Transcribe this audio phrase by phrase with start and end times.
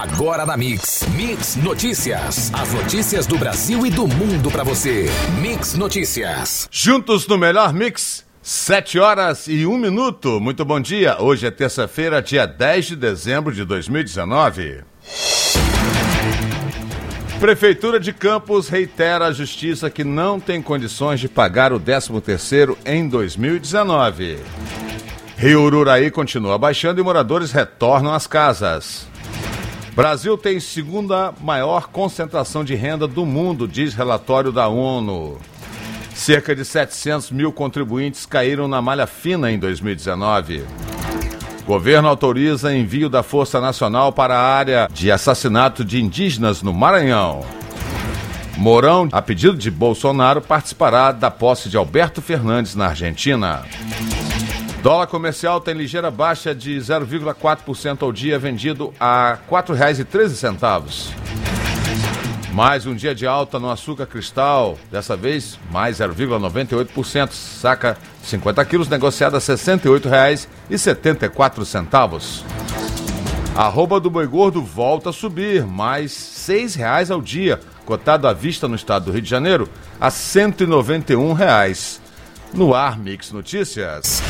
[0.00, 1.04] Agora na Mix.
[1.16, 2.52] Mix Notícias.
[2.54, 5.06] As notícias do Brasil e do mundo para você.
[5.42, 6.68] Mix Notícias.
[6.70, 8.24] Juntos no melhor mix.
[8.40, 10.38] Sete horas e um minuto.
[10.38, 11.20] Muito bom dia.
[11.20, 14.84] Hoje é terça-feira, dia 10 de dezembro de 2019.
[17.40, 23.08] Prefeitura de Campos reitera à Justiça que não tem condições de pagar o 13º em
[23.08, 24.38] 2019.
[25.36, 29.07] Rio Ururaí continua baixando e moradores retornam às casas.
[29.98, 35.40] Brasil tem segunda maior concentração de renda do mundo, diz relatório da ONU.
[36.14, 40.64] Cerca de 700 mil contribuintes caíram na malha fina em 2019.
[41.66, 47.44] Governo autoriza envio da Força Nacional para a área de assassinato de indígenas no Maranhão.
[48.56, 53.64] Mourão, a pedido de Bolsonaro, participará da posse de Alberto Fernandes na Argentina.
[54.82, 61.12] Dólar comercial tem ligeira baixa de 0,4% ao dia, vendido a R$ 4,13.
[62.52, 68.88] Mais um dia de alta no açúcar cristal, dessa vez mais 0,98%, saca 50 quilos,
[68.88, 72.44] negociada a R$ 68,74.
[73.56, 78.68] Arroba do boi gordo volta a subir, mais R$ 6,00 ao dia, cotado à vista
[78.68, 79.68] no estado do Rio de Janeiro
[80.00, 82.00] a 191 reais.
[82.54, 84.22] No ar, Mix Notícias.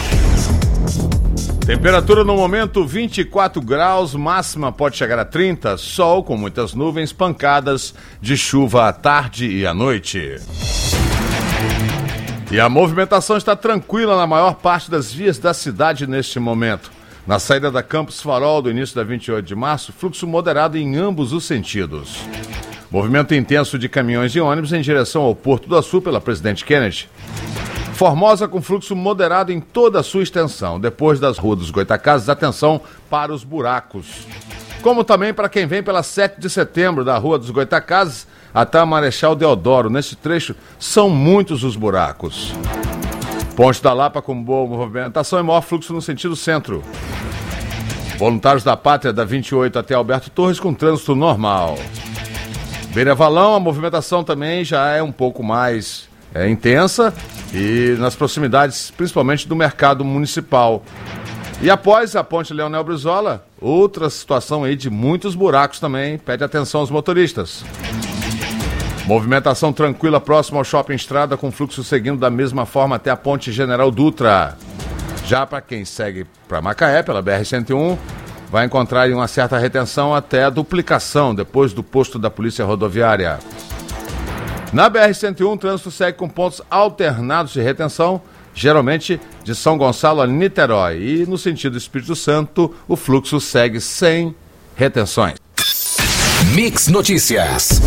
[1.69, 7.95] Temperatura no momento 24 graus, máxima pode chegar a 30, sol com muitas nuvens, pancadas
[8.23, 10.37] de chuva à tarde e à noite.
[12.51, 16.91] E a movimentação está tranquila na maior parte das vias da cidade neste momento.
[17.27, 21.35] Na saída da Campus Farol do início da 28 de março, fluxo moderado em ambos
[21.35, 22.17] os sentidos.
[22.91, 27.11] Movimento intenso de caminhões e ônibus em direção ao Porto do Açu pela Presidente Kennedy.
[27.99, 30.79] Formosa com fluxo moderado em toda a sua extensão.
[30.79, 34.25] Depois das ruas dos Goitacazes, atenção para os buracos.
[34.83, 38.87] Como também para quem vem pela 7 de setembro, da Rua dos Goitacazes até a
[38.87, 39.91] Marechal Deodoro.
[39.91, 42.53] Nesse trecho, são muitos os buracos.
[43.57, 46.85] Ponte da Lapa com boa movimentação e maior fluxo no sentido centro.
[48.17, 51.77] Voluntários da Pátria da 28 até Alberto Torres com trânsito normal.
[52.95, 57.13] Beira Valão, a movimentação também já é um pouco mais é, intensa
[57.53, 60.83] e nas proximidades, principalmente do mercado municipal.
[61.61, 66.81] E após a ponte Leonel Brizola, outra situação aí de muitos buracos também, pede atenção
[66.81, 67.65] aos motoristas.
[69.07, 73.51] Movimentação tranquila próximo ao Shopping Estrada, com fluxo seguindo da mesma forma até a ponte
[73.51, 74.57] General Dutra.
[75.25, 77.99] Já para quem segue para Macaé, pela BR-101,
[78.51, 83.39] vai encontrar uma certa retenção até a duplicação, depois do posto da Polícia Rodoviária.
[84.73, 88.21] Na BR-101, o trânsito segue com pontos alternados de retenção,
[88.55, 90.99] geralmente de São Gonçalo a Niterói.
[90.99, 94.35] E no sentido Espírito Santo, o fluxo segue sem
[94.77, 95.37] retenções.
[96.55, 97.81] Mix Notícias.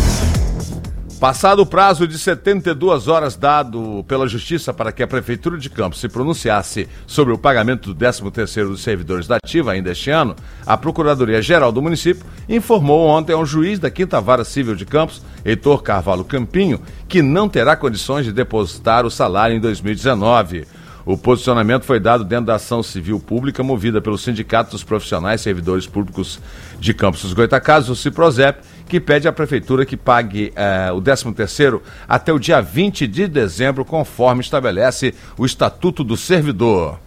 [1.22, 6.00] Passado o prazo de 72 horas dado pela Justiça para que a Prefeitura de Campos
[6.00, 10.34] se pronunciasse sobre o pagamento do 13º dos servidores da ativa ainda este ano,
[10.66, 15.84] a Procuradoria-Geral do município informou ontem ao juiz da Quinta Vara Civil de Campos, Heitor
[15.84, 20.66] Carvalho Campinho, que não terá condições de depositar o salário em 2019.
[21.04, 25.86] O posicionamento foi dado dentro da ação civil pública movida pelo Sindicato dos Profissionais Servidores
[25.86, 26.40] Públicos
[26.80, 31.80] de Campos dos Goitacazes, o CIPROSEP, que pede à Prefeitura que pague eh, o 13º
[32.06, 37.00] até o dia 20 de dezembro, conforme estabelece o Estatuto do Servidor.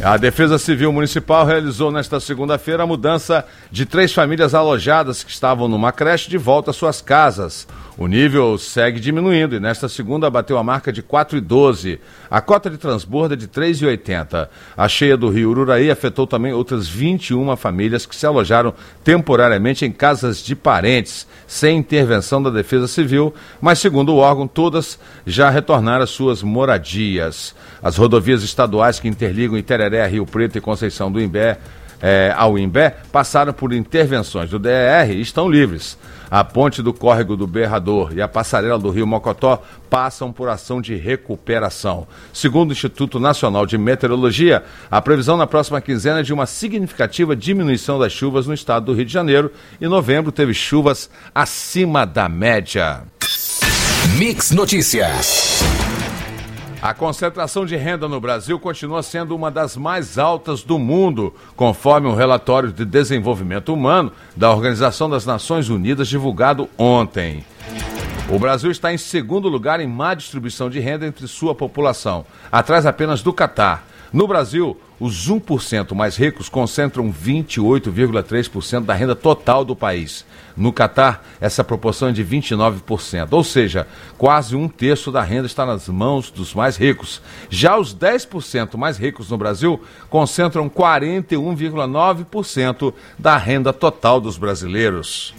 [0.00, 5.66] A Defesa Civil Municipal realizou nesta segunda-feira a mudança de três famílias alojadas que estavam
[5.66, 7.66] numa creche de volta às suas casas.
[7.96, 12.00] O nível segue diminuindo e nesta segunda bateu a marca de 4,12.
[12.28, 14.48] A cota de transbordo é de 3,80.
[14.76, 18.74] A cheia do rio Ururaí afetou também outras 21 famílias que se alojaram
[19.04, 24.98] temporariamente em casas de parentes, sem intervenção da Defesa Civil, mas segundo o órgão, todas
[25.24, 27.54] já retornaram às suas moradias.
[27.80, 31.58] As rodovias estaduais que interligam Itereré, Rio Preto e Conceição do Imbé
[32.06, 35.96] é, ao Imbé passaram por intervenções do DR e estão livres.
[36.30, 40.82] A ponte do córrego do Berrador e a passarela do Rio Mocotó passam por ação
[40.82, 42.06] de recuperação.
[42.30, 47.34] Segundo o Instituto Nacional de Meteorologia, a previsão na próxima quinzena é de uma significativa
[47.34, 49.50] diminuição das chuvas no estado do Rio de Janeiro.
[49.80, 53.02] Em novembro teve chuvas acima da média.
[54.18, 55.62] Mix Notícias.
[56.84, 62.06] A concentração de renda no Brasil continua sendo uma das mais altas do mundo, conforme
[62.06, 67.42] um relatório de desenvolvimento humano da Organização das Nações Unidas divulgado ontem.
[68.28, 72.84] O Brasil está em segundo lugar em má distribuição de renda entre sua população, atrás
[72.84, 73.86] apenas do Catar.
[74.12, 80.24] No Brasil, os 1% mais ricos concentram 28,3% da renda total do país.
[80.56, 85.66] No Catar, essa proporção é de 29%, ou seja, quase um terço da renda está
[85.66, 87.20] nas mãos dos mais ricos.
[87.50, 95.34] Já os 10% mais ricos no Brasil concentram 41,9% da renda total dos brasileiros.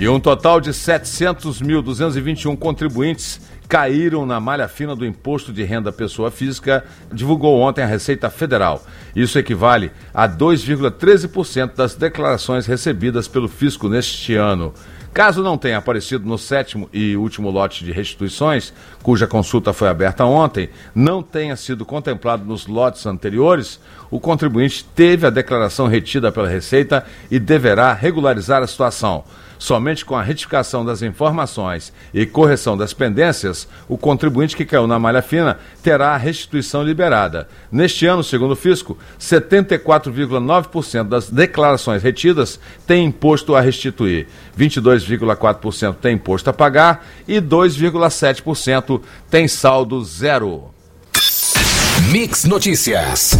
[0.00, 3.38] E um total de 700.221 contribuintes
[3.68, 6.82] caíram na malha fina do imposto de renda pessoa física,
[7.12, 8.82] divulgou ontem a Receita Federal.
[9.14, 14.72] Isso equivale a 2,13% das declarações recebidas pelo fisco neste ano.
[15.12, 20.24] Caso não tenha aparecido no sétimo e último lote de restituições, cuja consulta foi aberta
[20.24, 23.78] ontem, não tenha sido contemplado nos lotes anteriores,
[24.10, 29.24] o contribuinte teve a declaração retida pela Receita e deverá regularizar a situação.
[29.60, 34.98] Somente com a retificação das informações e correção das pendências, o contribuinte que caiu na
[34.98, 37.46] malha fina terá a restituição liberada.
[37.70, 44.28] Neste ano, segundo o fisco, 74,9% das declarações retidas têm imposto a restituir,
[44.58, 50.70] 22,4% têm imposto a pagar e 2,7% têm saldo zero.
[52.10, 53.36] Mix Notícias.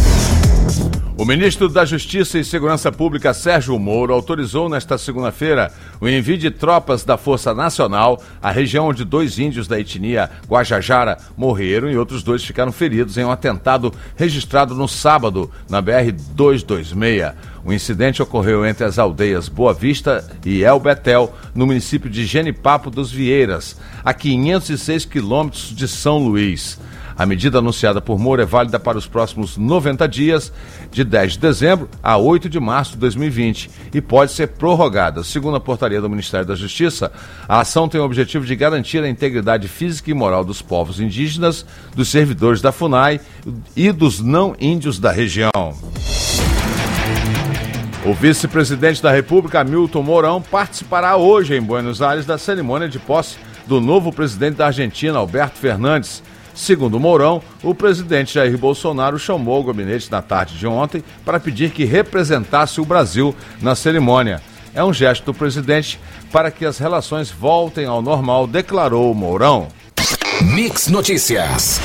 [1.21, 5.71] O ministro da Justiça e Segurança Pública, Sérgio Moro, autorizou nesta segunda-feira
[6.01, 11.19] o envio de tropas da Força Nacional à região onde dois índios da etnia Guajajara
[11.37, 17.35] morreram e outros dois ficaram feridos em um atentado registrado no sábado na BR-226.
[17.63, 22.89] O incidente ocorreu entre as aldeias Boa Vista e El Betel, no município de Genipapo
[22.89, 26.79] dos Vieiras, a 506 quilômetros de São Luís.
[27.21, 30.51] A medida anunciada por Moura é válida para os próximos 90 dias,
[30.89, 35.23] de 10 de dezembro a 8 de março de 2020, e pode ser prorrogada.
[35.23, 37.11] Segundo a portaria do Ministério da Justiça,
[37.47, 41.63] a ação tem o objetivo de garantir a integridade física e moral dos povos indígenas,
[41.95, 43.21] dos servidores da FUNAI
[43.75, 45.51] e dos não índios da região.
[48.03, 53.37] O vice-presidente da República, Milton Mourão, participará hoje em Buenos Aires da cerimônia de posse
[53.67, 56.23] do novo presidente da Argentina, Alberto Fernandes.
[56.53, 61.71] Segundo Mourão, o presidente Jair Bolsonaro chamou o gabinete na tarde de ontem para pedir
[61.71, 64.41] que representasse o Brasil na cerimônia.
[64.73, 65.99] É um gesto do presidente
[66.31, 69.67] para que as relações voltem ao normal, declarou Mourão.
[70.41, 71.79] Mix Notícias.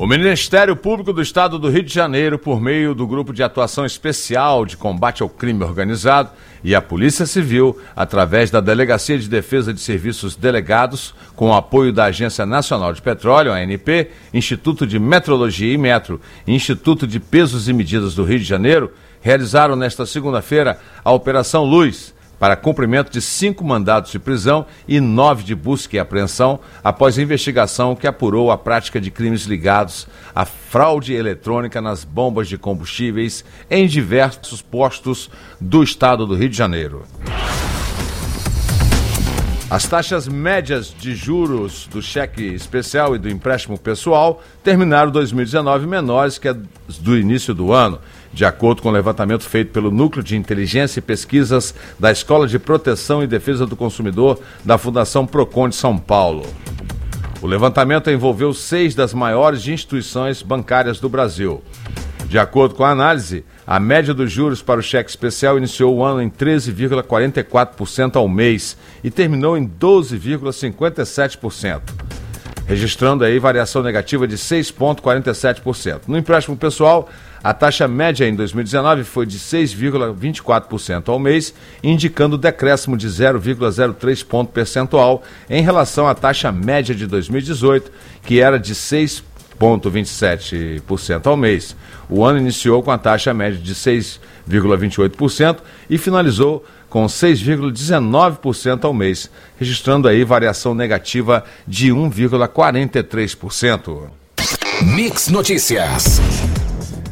[0.00, 3.84] O Ministério Público do Estado do Rio de Janeiro, por meio do Grupo de Atuação
[3.84, 6.30] Especial de Combate ao Crime Organizado
[6.64, 11.92] e a Polícia Civil, através da Delegacia de Defesa de Serviços Delegados, com o apoio
[11.92, 17.68] da Agência Nacional de Petróleo, ANP, Instituto de Metrologia e Metro e Instituto de Pesos
[17.68, 23.20] e Medidas do Rio de Janeiro, realizaram nesta segunda-feira a Operação Luz para cumprimento de
[23.20, 28.56] cinco mandados de prisão e nove de busca e apreensão após investigação que apurou a
[28.56, 35.82] prática de crimes ligados à fraude eletrônica nas bombas de combustíveis em diversos postos do
[35.82, 37.04] estado do Rio de Janeiro.
[39.68, 46.38] As taxas médias de juros do cheque especial e do empréstimo pessoal terminaram 2019 menores
[46.38, 46.56] que as
[47.00, 48.00] do início do ano
[48.32, 52.58] de acordo com o levantamento feito pelo Núcleo de Inteligência e Pesquisas da Escola de
[52.58, 56.46] Proteção e Defesa do Consumidor da Fundação Procon de São Paulo.
[57.42, 61.62] O levantamento envolveu seis das maiores instituições bancárias do Brasil.
[62.26, 66.04] De acordo com a análise, a média dos juros para o cheque especial iniciou o
[66.04, 71.80] ano em 13,44% ao mês e terminou em 12,57%,
[72.70, 76.02] registrando aí variação negativa de 6,47%.
[76.06, 77.08] No empréstimo pessoal,
[77.42, 84.52] a taxa média em 2019 foi de 6,24% ao mês, indicando decréscimo de 0,03 ponto
[84.52, 87.90] percentual em relação à taxa média de 2018,
[88.22, 91.74] que era de 6,27% ao mês.
[92.08, 95.56] O ano iniciou com a taxa média de 6,28%
[95.88, 104.10] e finalizou com 6,19% ao mês, registrando aí variação negativa de 1,43%.
[104.82, 106.20] Mix Notícias.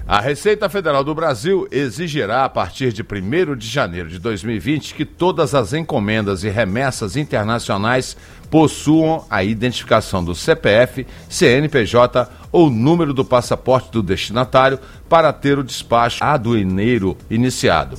[0.08, 5.04] A Receita Federal do Brasil exigirá, a partir de 1 de janeiro de 2020, que
[5.04, 8.16] todas as encomendas e remessas internacionais
[8.50, 15.62] possuam a identificação do CPF, CNPJ ou número do passaporte do destinatário para ter o
[15.62, 17.98] despacho aduaneiro iniciado.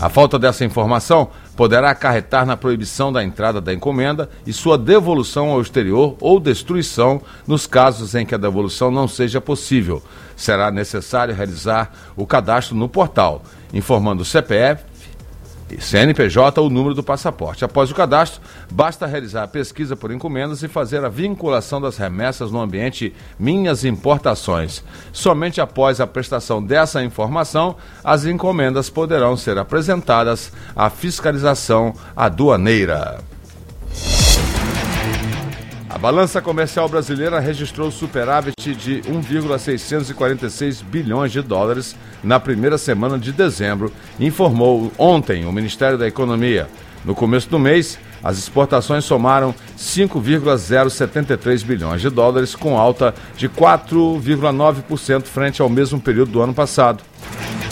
[0.00, 5.50] A falta dessa informação poderá acarretar na proibição da entrada da encomenda e sua devolução
[5.50, 10.00] ao exterior ou destruição nos casos em que a devolução não seja possível.
[10.36, 13.42] Será necessário realizar o cadastro no portal,
[13.74, 14.84] informando o CPF,
[15.80, 17.64] CNPJ o número do passaporte.
[17.64, 22.50] Após o cadastro, basta realizar a pesquisa por encomendas e fazer a vinculação das remessas
[22.50, 24.82] no ambiente Minhas Importações.
[25.12, 33.18] Somente após a prestação dessa informação, as encomendas poderão ser apresentadas à fiscalização aduaneira.
[35.90, 43.32] A balança comercial brasileira registrou superávit de 1,646 bilhões de dólares na primeira semana de
[43.32, 43.90] dezembro,
[44.20, 46.68] informou ontem o Ministério da Economia.
[47.06, 55.22] No começo do mês, as exportações somaram 5,073 bilhões de dólares, com alta de 4,9%
[55.22, 57.02] frente ao mesmo período do ano passado.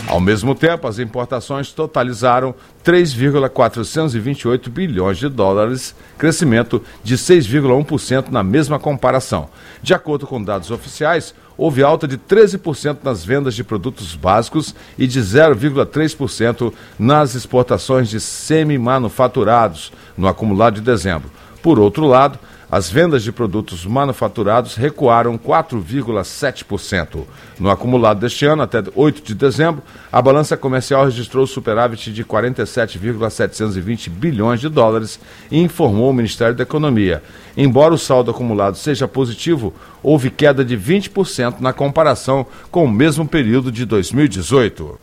[0.09, 8.79] Ao mesmo tempo, as importações totalizaram 3,428 bilhões de dólares, crescimento de 6,1% na mesma
[8.79, 9.49] comparação.
[9.83, 15.09] De acordo com dados oficiais, houve alta de 13% nas vendas de produtos básicos e
[15.09, 21.29] de 0,3% nas exportações de semi-manufaturados no acumulado de dezembro.
[21.61, 22.39] Por outro lado,
[22.71, 27.25] as vendas de produtos manufaturados recuaram 4,7%.
[27.59, 34.11] No acumulado deste ano, até 8 de dezembro, a balança comercial registrou superávit de 47,720
[34.11, 35.21] bilhões de dólares,
[35.51, 37.23] informou o Ministério da Economia.
[37.57, 43.27] Embora o saldo acumulado seja positivo, houve queda de 20% na comparação com o mesmo
[43.27, 44.99] período de 2018.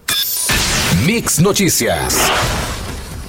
[1.05, 2.72] Mix Notícias.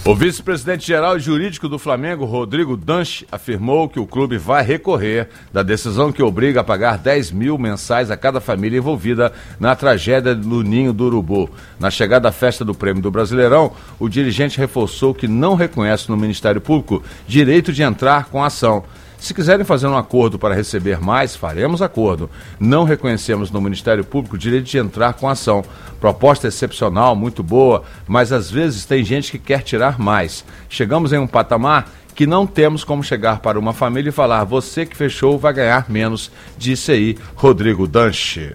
[0.07, 5.31] O vice-presidente geral e jurídico do Flamengo, Rodrigo Danche, afirmou que o clube vai recorrer
[5.51, 10.35] da decisão que obriga a pagar 10 mil mensais a cada família envolvida na tragédia
[10.35, 11.49] do Ninho do Urubu.
[11.81, 16.19] Na chegada à festa do Prêmio do Brasileirão, o dirigente reforçou que não reconhece no
[16.19, 18.85] Ministério Público direito de entrar com a ação.
[19.25, 22.29] Se quiserem fazer um acordo para receber mais, faremos acordo.
[22.61, 25.65] Não reconhecemos no Ministério Público o direito de entrar com ação.
[25.99, 30.45] Proposta excepcional, muito boa, mas às vezes tem gente que quer tirar mais.
[30.69, 34.85] Chegamos em um patamar que não temos como chegar para uma família e falar: você
[34.85, 38.53] que fechou vai ganhar menos, disse aí Rodrigo Danche.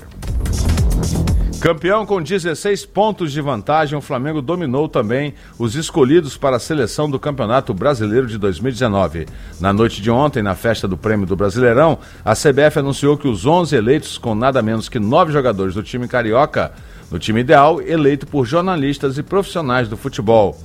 [1.59, 7.09] Campeão com 16 pontos de vantagem, o Flamengo dominou também os escolhidos para a seleção
[7.09, 9.27] do Campeonato Brasileiro de 2019.
[9.59, 13.45] Na noite de ontem, na festa do Prêmio do Brasileirão, a CBF anunciou que os
[13.45, 16.71] 11 eleitos, com nada menos que nove jogadores do time carioca,
[17.11, 20.57] no time ideal, eleito por jornalistas e profissionais do futebol.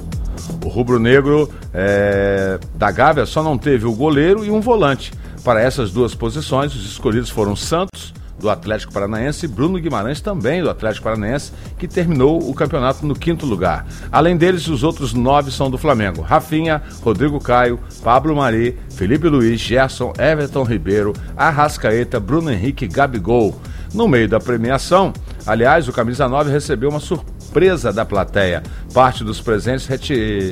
[0.64, 5.12] O rubro-negro é, da Gávea só não teve o goleiro e um volante.
[5.42, 10.68] Para essas duas posições, os escolhidos foram Santos do Atlético Paranaense, Bruno Guimarães também do
[10.68, 13.86] Atlético Paranaense, que terminou o campeonato no quinto lugar.
[14.12, 19.58] Além deles, os outros nove são do Flamengo: Rafinha, Rodrigo Caio, Pablo Mari, Felipe Luiz,
[19.58, 23.58] Gerson, Everton Ribeiro, Arrascaeta, Bruno Henrique Gabigol.
[23.94, 25.12] No meio da premiação,
[25.46, 28.64] aliás, o Camisa 9 recebeu uma surpresa surpresa da plateia.
[28.92, 29.86] Parte dos presentes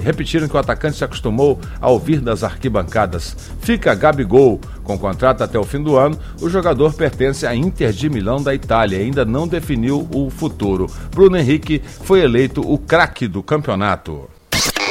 [0.03, 3.37] repetiram que o atacante se acostumou a ouvir das arquibancadas.
[3.61, 4.61] Fica Gabigol.
[4.85, 8.55] Com contrato até o fim do ano, o jogador pertence à Inter de Milão da
[8.55, 10.89] Itália e ainda não definiu o futuro.
[11.11, 14.29] Bruno Henrique foi eleito o craque do campeonato.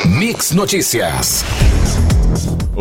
[0.05, 1.45] Mix Notícias.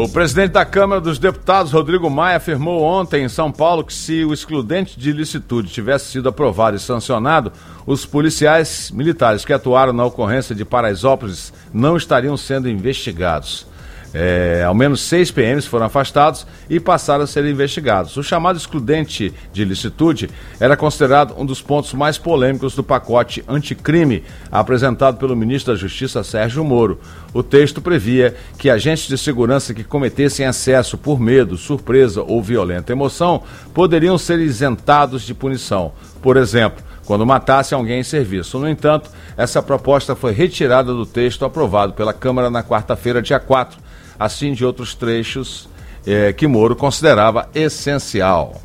[0.03, 4.25] O presidente da Câmara dos Deputados, Rodrigo Maia, afirmou ontem em São Paulo que se
[4.25, 7.53] o excludente de ilicitude tivesse sido aprovado e sancionado,
[7.87, 13.67] os policiais militares que atuaram na ocorrência de Paraisópolis não estariam sendo investigados.
[14.13, 18.17] É, ao menos seis PMs foram afastados e passaram a ser investigados.
[18.17, 24.25] O chamado excludente de ilicitude era considerado um dos pontos mais polêmicos do pacote anticrime
[24.51, 26.99] apresentado pelo ministro da Justiça Sérgio Moro.
[27.33, 32.93] O texto previa que agentes de segurança que cometessem excesso por medo, surpresa ou violenta
[32.93, 35.93] emoção poderiam ser isentados de punição.
[36.21, 38.57] Por exemplo, quando matasse alguém em serviço.
[38.57, 43.81] No entanto, essa proposta foi retirada do texto aprovado pela Câmara na quarta-feira, dia 4
[44.17, 45.69] assim de outros trechos
[46.07, 48.63] eh, que Moro considerava essencial.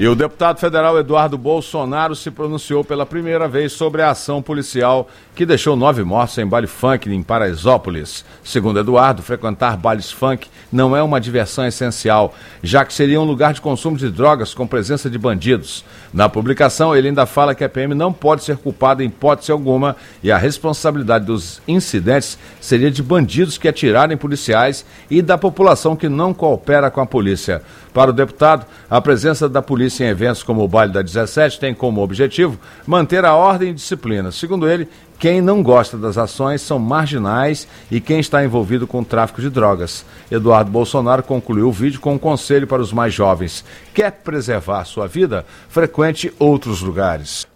[0.00, 5.06] E o deputado federal Eduardo Bolsonaro se pronunciou pela primeira vez sobre a ação policial
[5.34, 8.24] que deixou nove mortos em baile funk em Paraisópolis.
[8.42, 13.52] Segundo Eduardo, frequentar bailes funk não é uma diversão essencial, já que seria um lugar
[13.52, 15.84] de consumo de drogas com presença de bandidos.
[16.14, 19.96] Na publicação, ele ainda fala que a PM não pode ser culpada em hipótese alguma
[20.22, 26.08] e a responsabilidade dos incidentes seria de bandidos que atirarem policiais e da população que
[26.08, 27.60] não coopera com a polícia.
[27.92, 31.74] Para o deputado, a presença da polícia em eventos como o Baile da 17 tem
[31.74, 34.30] como objetivo manter a ordem e disciplina.
[34.30, 39.04] Segundo ele, quem não gosta das ações são marginais e quem está envolvido com o
[39.04, 40.04] tráfico de drogas.
[40.30, 43.64] Eduardo Bolsonaro concluiu o vídeo com um conselho para os mais jovens.
[43.92, 45.44] Quer preservar sua vida?
[45.68, 47.46] Frequente outros lugares.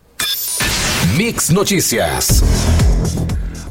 [1.17, 2.43] Mix Notícias.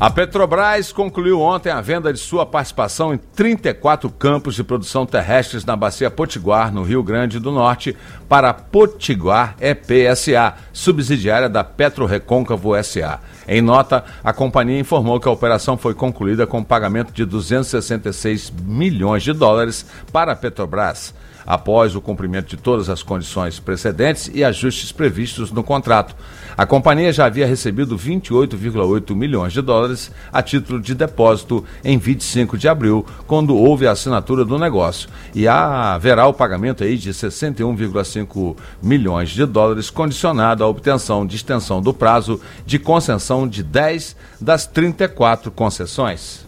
[0.03, 5.63] A Petrobras concluiu ontem a venda de sua participação em 34 campos de produção terrestres
[5.63, 7.95] na Bacia Potiguar, no Rio Grande do Norte,
[8.27, 13.22] para a Potiguar EPSA, subsidiária da Petro Recôncavo SA.
[13.48, 19.24] Em nota, a companhia informou que a operação foi concluída com pagamento de 266 milhões
[19.24, 21.13] de dólares para a Petrobras
[21.46, 26.16] após o cumprimento de todas as condições precedentes e ajustes previstos no contrato.
[26.56, 32.58] A companhia já havia recebido 28,8 milhões de dólares a título de depósito em 25
[32.58, 35.10] de abril, quando houve a assinatura do negócio.
[35.34, 41.82] E haverá o pagamento aí de 61,5 milhões de dólares condicionado à obtenção de extensão
[41.82, 46.46] do prazo de concessão de 10 das 34 concessões.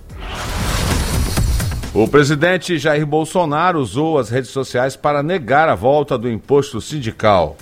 [1.96, 7.56] O presidente Jair Bolsonaro usou as redes sociais para negar a volta do imposto sindical.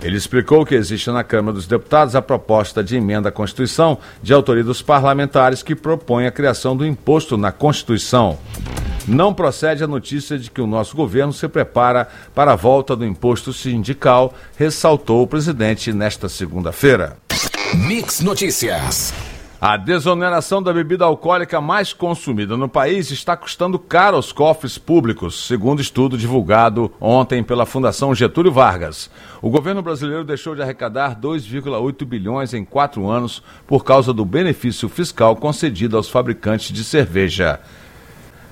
[0.00, 4.32] Ele explicou que existe na Câmara dos Deputados a proposta de emenda à Constituição de
[4.32, 8.38] autoria dos parlamentares que propõe a criação do imposto na Constituição.
[9.06, 13.04] Não procede a notícia de que o nosso governo se prepara para a volta do
[13.04, 17.18] imposto sindical, ressaltou o presidente nesta segunda-feira.
[17.74, 19.12] Mix Notícias.
[19.60, 25.48] A desoneração da bebida alcoólica mais consumida no país está custando caro aos cofres públicos,
[25.48, 29.10] segundo estudo divulgado ontem pela Fundação Getúlio Vargas.
[29.42, 34.88] O governo brasileiro deixou de arrecadar 2,8 bilhões em quatro anos por causa do benefício
[34.88, 37.58] fiscal concedido aos fabricantes de cerveja.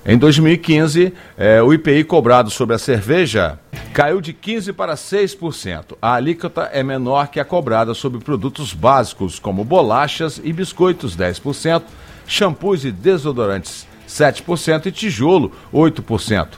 [0.08, 3.58] Em 2015, eh, o IPI cobrado sobre a cerveja
[3.92, 5.96] caiu de 15% para 6%.
[6.00, 11.82] A alíquota é menor que a cobrada sobre produtos básicos, como bolachas e biscoitos, 10%,
[12.24, 16.48] shampoos e desodorantes, 7% e tijolo, 8%.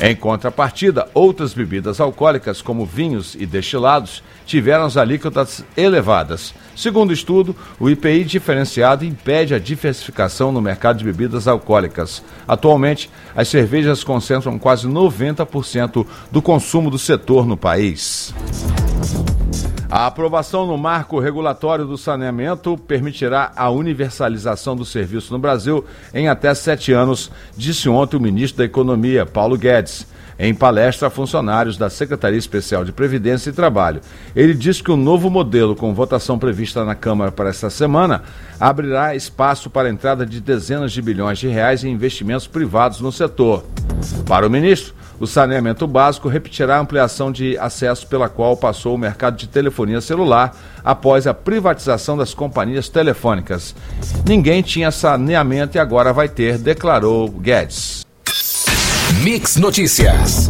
[0.00, 6.54] Em contrapartida, outras bebidas alcoólicas, como vinhos e destilados, tiveram as alíquotas elevadas.
[6.76, 12.22] Segundo o estudo, o IPI diferenciado impede a diversificação no mercado de bebidas alcoólicas.
[12.46, 18.34] Atualmente, as cervejas concentram quase 90% do consumo do setor no país.
[19.96, 26.28] A aprovação no marco regulatório do saneamento permitirá a universalização do serviço no Brasil em
[26.28, 30.06] até sete anos, disse ontem o ministro da Economia, Paulo Guedes,
[30.38, 34.02] em palestra a funcionários da Secretaria Especial de Previdência e Trabalho.
[34.34, 38.22] Ele disse que o novo modelo, com votação prevista na Câmara para esta semana,
[38.60, 43.10] abrirá espaço para a entrada de dezenas de bilhões de reais em investimentos privados no
[43.10, 43.64] setor.
[44.26, 48.98] Para o ministro, o saneamento básico repetirá a ampliação de acesso pela qual passou o
[48.98, 53.74] mercado de telefonia celular após a privatização das companhias telefônicas.
[54.26, 58.04] Ninguém tinha saneamento e agora vai ter, declarou Guedes.
[59.22, 60.48] Mix Notícias.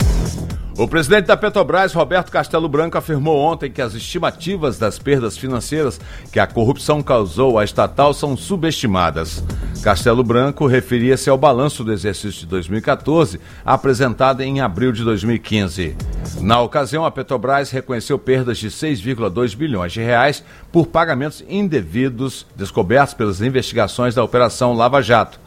[0.79, 5.99] O presidente da Petrobras, Roberto Castelo Branco, afirmou ontem que as estimativas das perdas financeiras
[6.31, 9.43] que a corrupção causou à estatal são subestimadas.
[9.83, 15.97] Castelo Branco referia-se ao balanço do exercício de 2014, apresentado em abril de 2015.
[16.43, 23.15] Na ocasião, a Petrobras reconheceu perdas de 6,2 bilhões de reais por pagamentos indevidos descobertos
[23.15, 25.46] pelas investigações da Operação Lava Jato.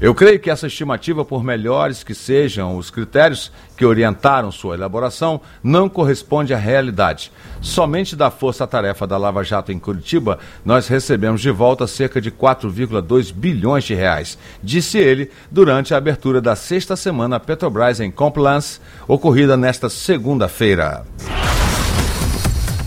[0.00, 5.40] Eu creio que essa estimativa, por melhores que sejam os critérios que orientaram sua elaboração,
[5.62, 7.30] não corresponde à realidade.
[7.60, 13.32] Somente da força-tarefa da Lava Jato em Curitiba, nós recebemos de volta cerca de 4,2
[13.32, 19.56] bilhões de reais, disse ele durante a abertura da sexta semana Petrobras em Compliance, ocorrida
[19.56, 21.04] nesta segunda-feira.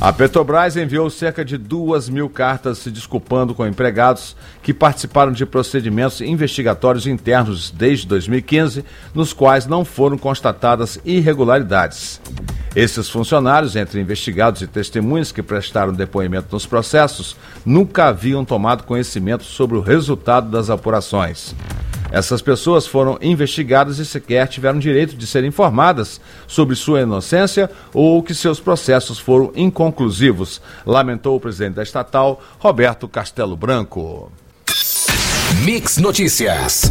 [0.03, 5.45] A Petrobras enviou cerca de duas mil cartas se desculpando com empregados que participaram de
[5.45, 8.83] procedimentos investigatórios internos desde 2015,
[9.15, 12.19] nos quais não foram constatadas irregularidades.
[12.75, 19.45] Esses funcionários, entre investigados e testemunhas que prestaram depoimento nos processos, nunca haviam tomado conhecimento
[19.45, 21.55] sobre o resultado das apurações.
[22.13, 28.21] Essas pessoas foram investigadas e sequer tiveram direito de ser informadas sobre sua inocência ou
[28.21, 34.31] que seus processos foram inconclusivos, lamentou o presidente da estatal, Roberto Castelo Branco.
[35.65, 36.83] Mix Notícias.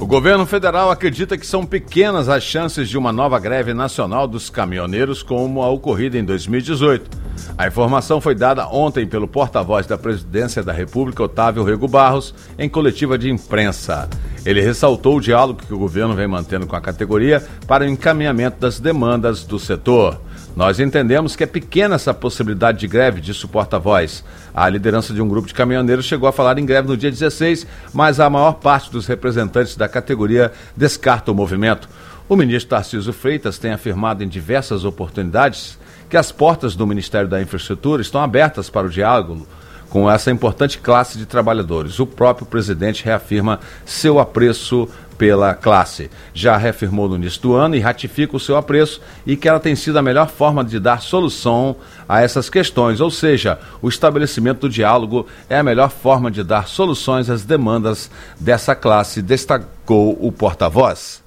[0.00, 4.50] O governo federal acredita que são pequenas as chances de uma nova greve nacional dos
[4.50, 7.08] caminhoneiros, como a ocorrida em 2018.
[7.56, 12.68] A informação foi dada ontem pelo porta-voz da Presidência da República, Otávio Rego Barros, em
[12.68, 14.08] coletiva de imprensa.
[14.44, 18.58] Ele ressaltou o diálogo que o governo vem mantendo com a categoria para o encaminhamento
[18.58, 20.20] das demandas do setor.
[20.56, 24.24] Nós entendemos que é pequena essa possibilidade de greve, disse o porta-voz.
[24.52, 27.66] A liderança de um grupo de caminhoneiros chegou a falar em greve no dia 16,
[27.92, 31.88] mas a maior parte dos representantes da categoria descarta o movimento.
[32.28, 35.78] O ministro Tarcísio Freitas tem afirmado em diversas oportunidades
[36.10, 39.46] que as portas do Ministério da Infraestrutura estão abertas para o diálogo
[39.92, 42.00] com essa importante classe de trabalhadores.
[42.00, 46.10] O próprio presidente reafirma seu apreço pela classe.
[46.32, 49.76] Já reafirmou no início do ano e ratifica o seu apreço e que ela tem
[49.76, 51.76] sido a melhor forma de dar solução
[52.08, 56.68] a essas questões, ou seja, o estabelecimento do diálogo é a melhor forma de dar
[56.68, 61.21] soluções às demandas dessa classe, destacou o porta-voz.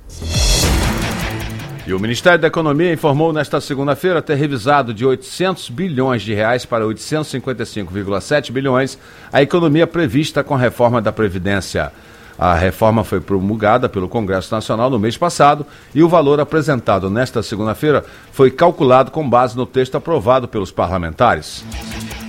[1.88, 6.66] E o Ministério da Economia informou nesta segunda-feira ter revisado de 800 bilhões de reais
[6.66, 8.98] para 855,7 bilhões
[9.32, 11.92] a economia prevista com a reforma da Previdência.
[12.40, 17.44] A reforma foi promulgada pelo Congresso Nacional no mês passado e o valor apresentado nesta
[17.44, 21.64] segunda-feira foi calculado com base no texto aprovado pelos parlamentares.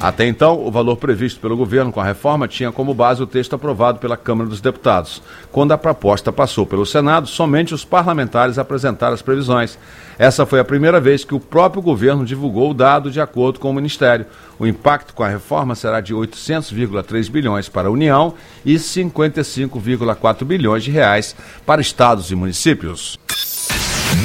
[0.01, 3.55] Até então, o valor previsto pelo governo com a reforma tinha como base o texto
[3.55, 5.23] aprovado pela Câmara dos Deputados.
[5.51, 9.79] Quando a proposta passou pelo Senado, somente os parlamentares apresentaram as previsões.
[10.19, 13.71] Essa foi a primeira vez que o próprio governo divulgou o dado de acordo com
[13.71, 14.27] o Ministério.
[14.59, 20.85] O impacto com a reforma será de 800,3 bilhões para a União e 55,4 bilhões
[20.85, 23.19] de reais para estados e municípios.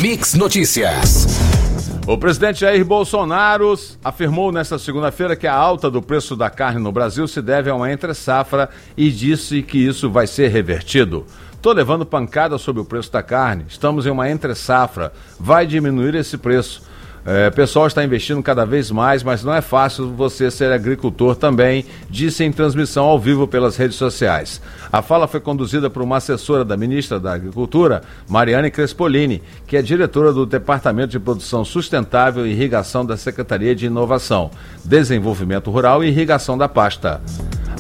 [0.02, 1.61] Mix Notícias.
[2.08, 6.92] O presidente Jair Bolsonaro afirmou nesta segunda-feira que a alta do preço da carne no
[6.92, 11.26] Brasil se deve a uma entre-safra e disse que isso vai ser revertido.
[11.54, 13.66] Estou levando pancada sobre o preço da carne.
[13.70, 15.14] Estamos em uma entre-safra.
[15.40, 16.82] Vai diminuir esse preço.
[17.26, 21.36] É, o pessoal está investindo cada vez mais, mas não é fácil você ser agricultor
[21.36, 24.60] também, disse em transmissão ao vivo pelas redes sociais.
[24.92, 29.82] A fala foi conduzida por uma assessora da ministra da Agricultura, Mariane Crespolini, que é
[29.82, 34.50] diretora do Departamento de Produção Sustentável e Irrigação da Secretaria de Inovação,
[34.84, 37.22] Desenvolvimento Rural e Irrigação da pasta.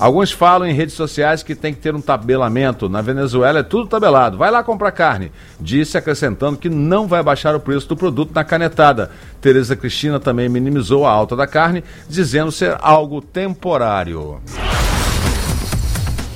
[0.01, 2.89] Alguns falam em redes sociais que tem que ter um tabelamento.
[2.89, 4.35] Na Venezuela é tudo tabelado.
[4.35, 5.31] Vai lá comprar carne.
[5.59, 9.11] Disse acrescentando que não vai baixar o preço do produto na canetada.
[9.39, 14.41] Tereza Cristina também minimizou a alta da carne, dizendo ser algo temporário.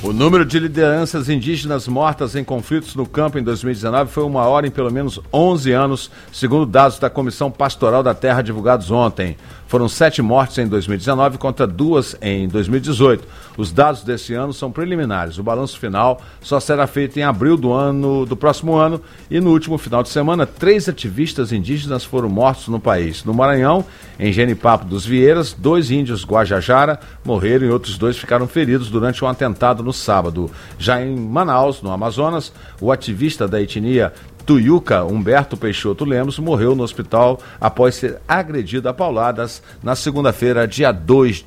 [0.06, 4.64] O número de lideranças indígenas mortas em conflitos no campo em 2019 foi o maior
[4.64, 9.36] em pelo menos 11 anos, segundo dados da Comissão Pastoral da Terra divulgados ontem.
[9.68, 13.28] Foram sete mortes em 2019 contra duas em 2018.
[13.58, 15.40] Os dados desse ano são preliminares.
[15.40, 19.50] O balanço final só será feito em abril do ano do próximo ano e no
[19.50, 23.24] último final de semana, três ativistas indígenas foram mortos no país.
[23.24, 23.84] No Maranhão,
[24.20, 29.28] em Genipapo dos Vieiras, dois índios Guajajara morreram e outros dois ficaram feridos durante um
[29.28, 30.52] atentado no sábado.
[30.78, 34.14] Já em Manaus, no Amazonas, o ativista da etnia
[34.46, 40.92] Tuiuca Humberto Peixoto Lemos morreu no hospital após ser agredido a pauladas na segunda-feira, dia
[40.92, 41.46] 2.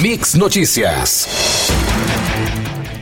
[0.00, 1.47] Mix Notícias.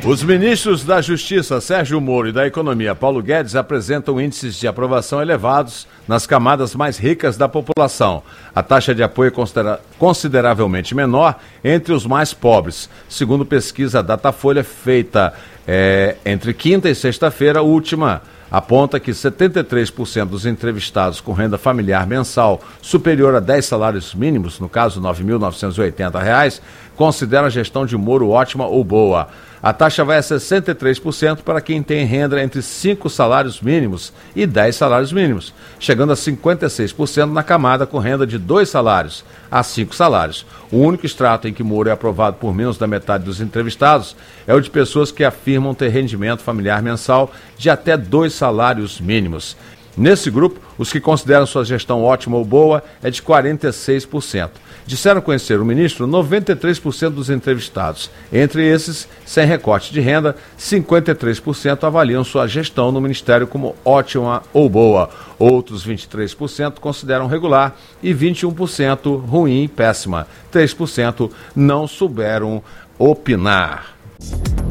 [0.06, 5.20] Os ministros da Justiça, Sérgio Moro, e da Economia, Paulo Guedes, apresentam índices de aprovação
[5.20, 8.22] elevados nas camadas mais ricas da população.
[8.54, 15.34] A taxa de apoio é consideravelmente menor entre os mais pobres, segundo pesquisa Datafolha feita
[15.66, 22.60] é, entre quinta e sexta-feira, última aponta que 73% dos entrevistados com renda familiar mensal
[22.80, 26.60] superior a 10 salários mínimos, no caso R$ 9.980,
[26.96, 29.28] consideram a gestão de Moro ótima ou boa.
[29.62, 34.76] A taxa vai a 63% para quem tem renda entre 5 salários mínimos e 10
[34.76, 39.24] salários mínimos, chegando a 56% na camada com renda de 2 salários
[39.58, 40.44] a 5 salários.
[40.70, 44.14] O único extrato em que Moro é aprovado por menos da metade dos entrevistados
[44.46, 49.56] é o de pessoas que afirmam ter rendimento familiar mensal de até 2 salários mínimos.
[49.96, 54.50] Nesse grupo, os que consideram sua gestão ótima ou boa é de 46%.
[54.86, 58.08] Disseram conhecer o ministro 93% dos entrevistados.
[58.32, 64.68] Entre esses, sem recorte de renda, 53% avaliam sua gestão no ministério como ótima ou
[64.68, 65.10] boa.
[65.38, 70.28] Outros 23% consideram regular e 21% ruim e péssima.
[70.52, 72.62] 3% não souberam
[72.98, 73.96] opinar.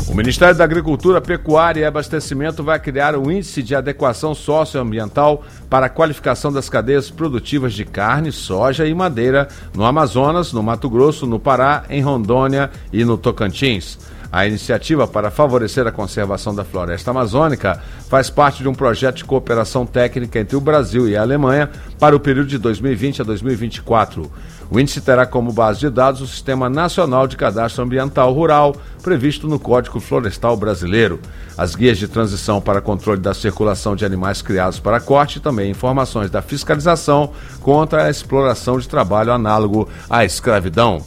[0.07, 5.87] O Ministério da Agricultura, Pecuária e Abastecimento vai criar um índice de adequação socioambiental para
[5.87, 11.25] a qualificação das cadeias produtivas de carne, soja e madeira no Amazonas, no Mato Grosso,
[11.25, 13.97] no Pará, em Rondônia e no Tocantins.
[14.35, 19.23] A iniciativa para favorecer a conservação da floresta amazônica faz parte de um projeto de
[19.23, 24.29] cooperação técnica entre o Brasil e a Alemanha para o período de 2020 a 2024.
[24.69, 29.47] O índice terá como base de dados o Sistema Nacional de Cadastro Ambiental Rural, previsto
[29.47, 31.17] no Código Florestal Brasileiro,
[31.57, 35.71] as guias de transição para controle da circulação de animais criados para corte e também
[35.71, 41.05] informações da fiscalização contra a exploração de trabalho análogo à escravidão.